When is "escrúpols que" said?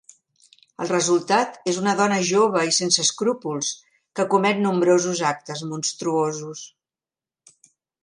3.09-4.27